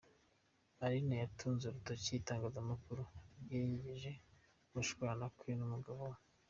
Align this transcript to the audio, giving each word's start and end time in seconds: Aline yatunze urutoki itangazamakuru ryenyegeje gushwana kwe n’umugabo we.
Aline 0.83 1.15
yatunze 1.23 1.63
urutoki 1.67 2.09
itangazamakuru 2.21 3.01
ryenyegeje 3.41 4.11
gushwana 4.73 5.25
kwe 5.37 5.51
n’umugabo 5.57 6.01
we. 6.13 6.19